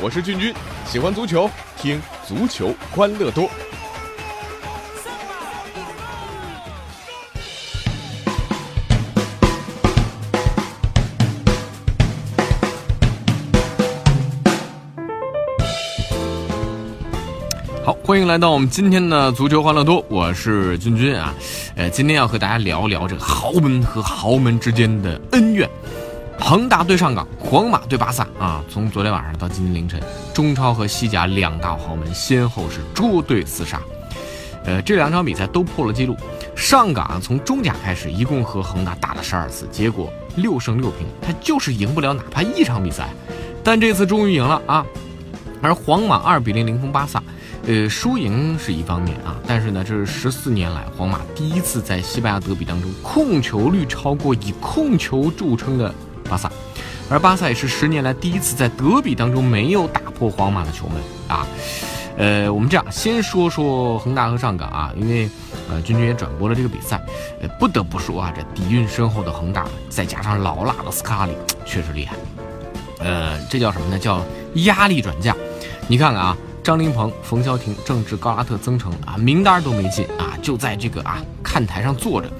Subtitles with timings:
[0.00, 0.54] 我是俊君，
[0.86, 3.50] 喜欢足球，听足球欢乐多。
[18.08, 21.34] 欢迎来到我们今天的足球欢乐多，我是君君啊。
[21.76, 25.68] 呃，今天要和大家聊一聊这个豪门和豪门之间的恩怨。
[26.40, 28.64] 恒大对上港，皇马对巴萨啊！
[28.66, 30.00] 从昨天晚上到今天凌晨，
[30.32, 33.78] 中超和西甲两大豪门先后是捉对厮杀。
[34.64, 36.16] 呃，这两场比赛都破了纪录。
[36.56, 43.10] 上港从中甲开始，一共和恒大打了十二次，结果六胜六平，他就是赢不了哪怕一场比赛。
[43.62, 44.86] 但这次终于赢了啊！
[45.60, 47.22] 而皇马二比零零封巴萨，
[47.66, 55.94] 呃，输赢是一方面啊，但是呢，这是十四年来皇马第一次在西班牙德比当中控球率超过以控球著称的。
[56.28, 56.50] 巴萨，
[57.08, 61.46] 而巴萨也是十年来第一次在德比当中没有打破皇马的球门啊。
[62.18, 65.30] 呃，我们这样先说说恒大和上港啊，因为
[65.70, 67.00] 呃，君君也转播了这个比赛，
[67.40, 71.32] 呃，不得不说啊，这底蕴深厚的恒大，再加上老辣的斯卡里，
[71.64, 72.16] 确实厉害。
[72.98, 73.98] 呃，这叫什么呢？
[73.98, 74.22] 叫
[74.54, 75.34] 压力转嫁。
[75.86, 76.36] 你看看啊，
[76.68, 82.30] 张琳芃、冯潇霆、郑智、高拉特、曾诚啊，名单都没进啊，就在这个啊看台上坐着。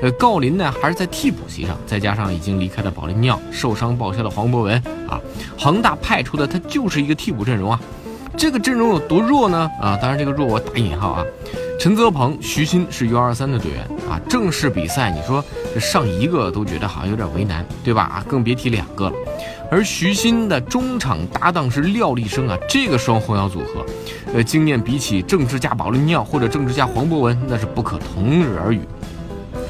[0.00, 5.20] 呃，郜林呢还是在替补席上，再加上已经离开的保利尼奥、受伤报销的黄博文啊，
[5.58, 7.78] 恒大派出的他就是一个替补阵容啊。
[8.38, 9.70] 这个阵容有多弱呢？
[9.78, 11.22] 啊，当然这个弱我打引号啊。
[11.78, 18.02] 陈泽鹏、徐新是 U23 的队员啊，正式比赛你说这上一个都觉得好像有点为难，对吧？
[18.02, 19.16] 啊，更别提两个了。
[19.70, 23.84] 而徐新的中场搭档是廖立生啊，这个双后腰组合，
[24.34, 28.80] 呃，经验比起郑智加保利尼奥或者郑智加黄博文那是不可同日而语。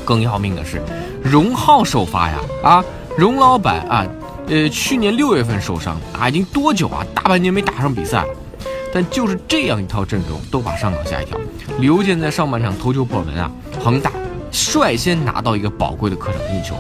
[0.05, 0.83] 更要命的是，
[1.23, 2.39] 荣浩首发呀！
[2.63, 2.85] 啊，
[3.17, 4.07] 荣老板啊，
[4.49, 7.07] 呃，去年六月份受伤啊，已经多久啊？
[7.15, 8.29] 大半年没打上比赛了。
[8.93, 11.39] 但就是这样一套阵容，都把上港吓一跳。
[11.79, 13.51] 刘健在上半场头球破门啊，
[13.83, 14.13] 恒大
[14.55, 16.75] 率先拿到一个宝贵的客场进球。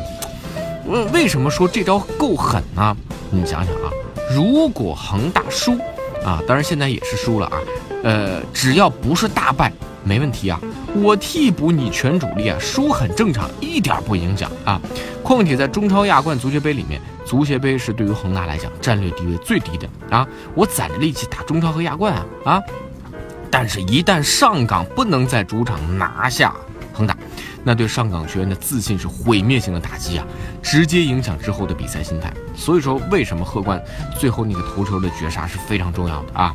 [0.86, 2.96] 为为什么说这招够狠呢？
[3.30, 3.90] 你想想啊，
[4.34, 5.76] 如果恒大输
[6.24, 7.58] 啊，当然现在也是输了啊，
[8.04, 9.72] 呃，只要不是大败。
[10.06, 10.60] 没问题啊，
[11.02, 14.78] 我替补你全主力啊，输很正常，一点不影响啊。
[15.22, 20.28] 况且在中超亚冠足协杯里面，足协杯是对于恒大来讲战略地位最低的啊。
[20.54, 22.62] 我攒着力气打中超和亚冠啊啊！
[23.50, 26.54] 但是，一旦上港不能在主场拿下，
[27.64, 30.26] 那对上港球员的自信是毁灭性的打击啊，
[30.62, 32.32] 直接影响之后的比赛心态。
[32.54, 33.82] 所以说，为什么贺冠
[34.18, 36.52] 最后那个头球的绝杀是非常重要的啊？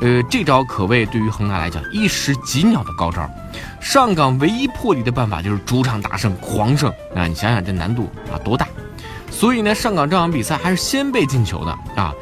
[0.00, 3.28] 呃，这招可谓对于恒大来讲一石几鸟的高招。
[3.80, 7.26] 上港唯一破敌的办法就是主场大胜狂胜啊！
[7.26, 8.66] 你想想这难度啊多大？
[9.30, 12.14] 所以呢，上港这场比赛还是先被进球的啊。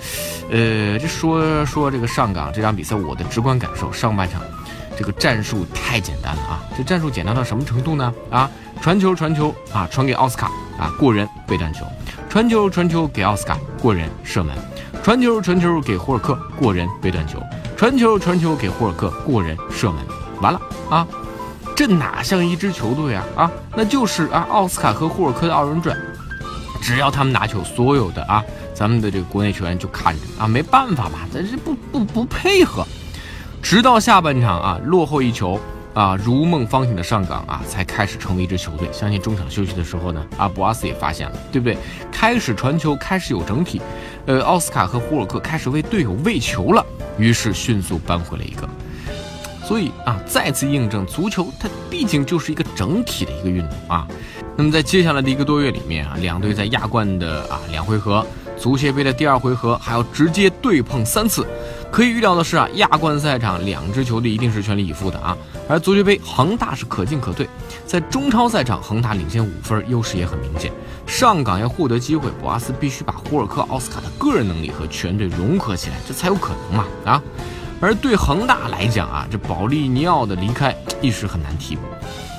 [0.50, 4.42] 呃，这说说这个上港这场比赛，我的直观感受，上半场
[4.96, 6.62] 这个战术太简单了啊！
[6.76, 8.12] 这战术简单到什么程度呢？
[8.30, 8.50] 啊，
[8.80, 10.46] 传球传球啊，传给奥斯卡
[10.78, 11.84] 啊，过人被断球；
[12.28, 14.54] 传球传球给奥斯卡过人射门；
[15.02, 17.42] 传球传球给霍尔克过人被断球。
[17.76, 20.00] 传球，传球给霍尔克过人射门，
[20.40, 21.06] 完了啊！
[21.76, 23.50] 这哪像一支球队啊啊！
[23.74, 25.96] 那就是啊，奥斯卡和霍尔克的二人转，
[26.80, 32.86] 只要他们拿球，所有的啊，咱们的这个国内球员就看着啊，没办法嘛，咱是不不不配合。
[33.64, 35.58] 直到下半场啊，落后一球
[35.94, 38.86] 啊，如梦方醒的上港啊，才开始成为一支球队。
[38.92, 41.78] 相信中场休息的时候呢，阿，博阿斯也发现了，对不对？
[42.12, 43.80] 开始传球，开始有整体，
[44.26, 46.84] 呃，奥斯卡和胡尔克开始为队友喂球了。
[47.16, 48.68] 于是迅速扳回了一个，
[49.64, 54.06] 所以啊，再次印证足球它毕竟就是一个整体的一个运动啊。
[54.56, 58.24] 那么在接下来的一个多月里面啊，两队在亚冠的啊两回合，
[58.58, 61.46] 足协杯的第二回合还要直接对碰三次。
[61.90, 65.36] 可以预料的是啊，亚冠赛场两支球队一定是全力以赴的啊，
[65.68, 67.48] 而足协杯恒大是可进可退。
[67.86, 70.72] 在中超赛场，恒大领先五分，优势也很明显。
[71.06, 77.22] 上港要获得机会，博阿斯必须把霍尔克、奥斯卡的个人能力和全队融合起来，这才有可能嘛啊！
[77.80, 81.82] 而对恒大来讲啊，这保利尼奥的离开一时很难替补。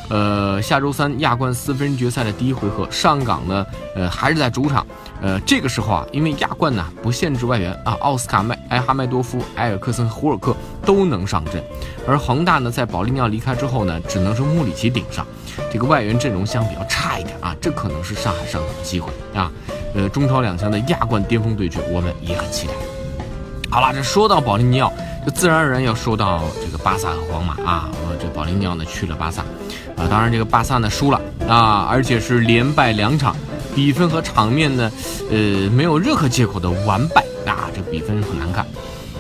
[0.10, 3.66] 呃，下周三亚冠四分决赛的第一回合，上港呢，
[3.96, 4.86] 呃，还是在主场。
[5.22, 11.64] 呃，这个时候啊，因为亚冠呢不限制外援啊，奥斯卡麦埃哈迈多夫、埃尔克森、胡尔克都能上阵。
[12.08, 15.26] 而恒大呢，在保利尼奥离开之后呢，只能是穆里奇顶上。
[15.72, 19.52] 这个外援阵容相比较差一点啊，这可能是上海上港的机会啊。
[19.94, 22.74] 呃，中超两强的亚冠巅峰对决，我们也很期待。
[23.72, 24.92] 好了，这说到保利尼奥，
[25.26, 27.90] 就自然而然要说到这个巴萨和皇马啊。
[27.94, 29.42] 我这保利尼奥呢去了巴萨。
[29.98, 33.34] 啊，当然这个巴萨呢输了啊，而且是连败两场，
[33.76, 34.92] 比分和场面呢，
[35.30, 38.66] 呃，没有任何借口的完败啊，这比分很难看。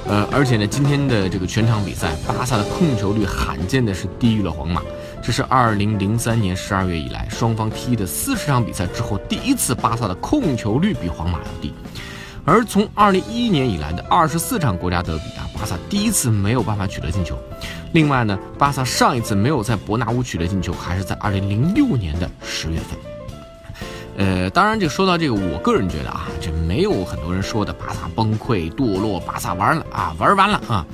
[0.07, 4.81] 呃，而且呢，今天的这个全场比赛，巴萨的控球率罕见的是低于了皇马，
[5.21, 11.73] 这是二零零三年十二月以来双方踢的四十场比赛之后第一次巴萨的控球率比皇马要低。
[12.45, 17.35] 而从二零一一年以来的二十四场国家德比啊，巴萨第一次没有办法取得进球。
[17.91, 23.14] 另外呢，巴萨上一次没有在伯纳乌取得进球，还是在二零零六年的十月份。
[24.17, 30.85] 呃，当然，就说到这个，我个人觉得啊，这没有很多人说的巴萨崩溃堕落，巴萨完了啊，玩完了啊。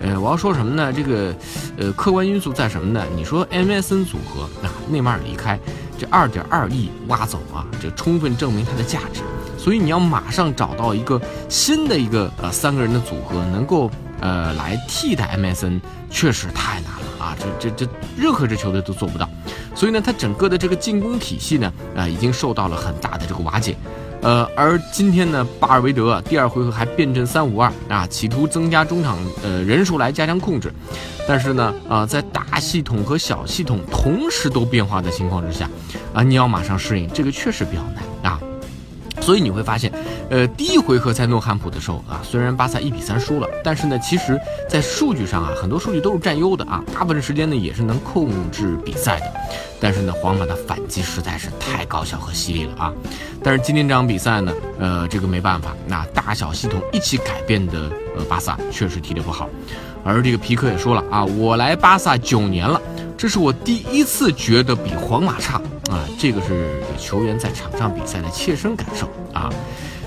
[0.00, 0.92] 呃，我要说什么呢？
[0.92, 1.34] 这个，
[1.78, 3.04] 呃，客观因素在什么呢？
[3.16, 5.58] 你说 MSN 组合啊，内马尔离开，
[5.98, 9.20] 这二点二亿挖走啊，这充分证明它的价值。
[9.56, 11.18] 所以你要马上找到一个
[11.48, 13.90] 新的一个呃三个人的组合，能够
[14.20, 15.80] 呃来替代 MSN，
[16.10, 17.36] 确实太难了啊！
[17.38, 19.28] 这这这任何支球队都做不到。
[19.74, 23.76] 所以呢，他整个的这个进攻体系呢，啊，已经受到了很大的这个瓦解。
[24.20, 30.72] 呃，而今天呢，巴尔韦德第二回合还变阵三五二啊，企图增加中场呃人数来加强控制。
[31.26, 35.68] 但是呢，啊，在大系统和小系统同时都变化的情况之下，
[36.14, 38.40] 啊，你要马上适应，这个确实比较难啊。
[39.24, 39.90] 所以你会发现，
[40.28, 44.38] 呃，第一回合在诺坎普的时候啊，虽然巴萨一比三输了，但是呢，其实，
[44.68, 49.26] 在数据上啊，很多数据都是占优的啊，大部分时间呢也是能控制比赛的。
[49.80, 52.92] 但是呢，皇马的反击实在是太高效和犀利了啊。
[53.42, 59.48] 但是今天这场比赛呢，呃，这个没办法，那大小系统一起改变的，呃，巴萨确实踢得不好。
[60.04, 62.78] 而这个皮克也说了啊，我来巴萨九年了。
[63.16, 65.58] 这是我第一次觉得比皇马差
[65.90, 66.04] 啊！
[66.18, 69.50] 这个是球员在场上比赛的切身感受啊。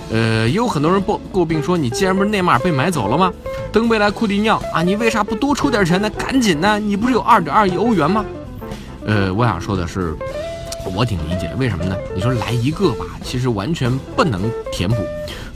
[0.10, 3.32] 呃，也有很多人诟诟病说，你既然不是内马尔被买走了吗？
[3.72, 6.10] 登贝莱、库蒂尼奥啊，你为啥不多出点钱呢？
[6.12, 6.80] 赶紧呢！
[6.80, 8.26] 你不是有二点二亿欧元吗？
[9.06, 10.16] 呃，我想说的是，
[10.96, 11.56] 我挺理解的。
[11.58, 11.96] 为什么呢？
[12.16, 14.42] 你说来一个吧，其实完全不能
[14.72, 14.96] 填补；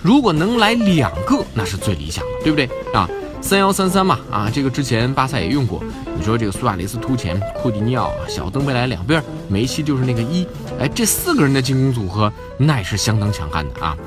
[0.01, 3.09] 如果能来两个，那是最理想的，对不对啊？
[3.41, 5.83] 三幺三三嘛，啊，这个之前巴萨也用过。
[6.15, 10.47] 你说这个苏亚雷斯突前，库蒂尼奥、小登贝莱两边，梅西就是那个一，
[10.79, 13.97] 哎，这四个人的进攻组合那也是相当强悍的啊。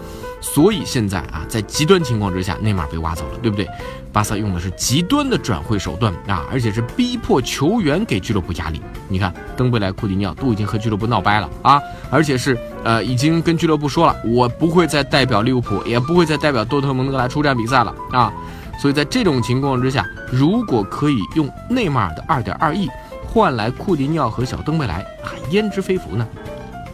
[0.40, 3.68] 所以现在啊，在极端情况之下，内马尔被挖走了，对不对？
[4.12, 8.80] 巴萨用的是极端的转会手段啊，而且是逼迫球员给俱乐部压力。
[9.08, 18.32] 你看，登贝莱、库蒂尼奥都已经和俱乐部闹掰了啊，而且是呃，已经跟俱乐部说了，我不会再代表利物浦，也不会再代表多特蒙德来出战比赛了啊。
[18.78, 22.88] 所以在这种情况之下，如果可以用内马尔的二点二亿
[23.26, 26.26] 换来库蒂尼奥和小登贝莱，啊，焉知非福呢？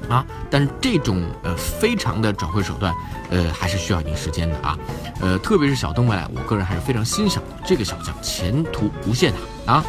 [0.09, 0.27] 啊！
[0.51, 2.93] 但是这种呃非常的转会手段，
[3.31, 4.77] 呃还是需要一定时间的啊。
[5.21, 9.85] 呃，特别是小登贝莱，我个人还是非常欣赏这个小将，前途无限的啊。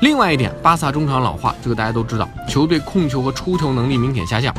[0.00, 4.52] 另外一点，巴萨中场老化，这个大家都知道，球队控球和出球能力明显下降。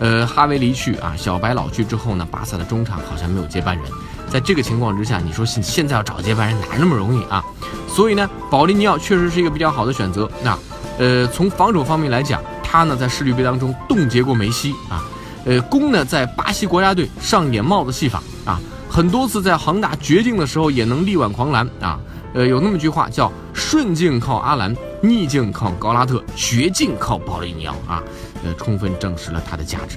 [0.00, 3.86] 呃，哈维离去啊，小白老去之后呢，巴萨的中场好像没有接班人。
[4.28, 7.44] 在这个情况之下，你说现现在要找接班人哪那么容易啊？
[7.88, 10.28] 所以呢，保利尼奥确实是一个比较好的选择。
[10.42, 10.58] 那，
[10.98, 15.04] 呃，从防守方面来讲，他呢在世俱杯当中冻结过梅西啊，
[15.44, 21.98] 呃，攻呢在巴西国家队上演帽子戏法啊，很多次在恒大绝境的时候也能力挽狂澜啊。
[22.34, 28.02] 呃，有那么句话叫“顺境靠阿兰，逆境靠高拉特，绝境靠保利尼奥”啊，
[28.44, 29.96] 呃，充分证实了他的价值。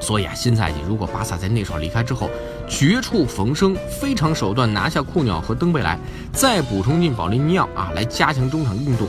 [0.00, 2.28] 所以啊，新赛季如果巴萨在内少离开之后，
[2.66, 5.98] 绝处逢生，非常手段拿下库鸟和登贝莱，
[6.32, 9.08] 再补充进保利尼奥啊，来加强中场硬度，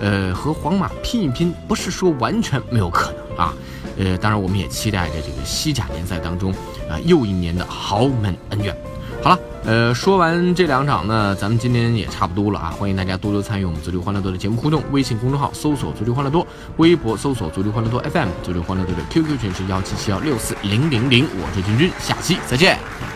[0.00, 3.54] 呃，和皇马拼一拼，不是说完全没有可能啊。
[3.98, 6.50] 呃，当然我们也期待着这个西甲联赛当中
[6.88, 8.76] 啊，又一年的豪门恩怨。
[9.22, 12.70] 好了，呃，说完这两场呢，咱们今天也差不多了啊！
[12.70, 16.44] 欢迎大家多多参与我们足球欢乐多的节目互动，微信公众号搜索足球欢乐多，
[16.78, 23.11] 微博搜索足球欢乐多 FM，足球欢乐多的 QQ 群是幺七七幺六四零零零，我是君君，下期再见。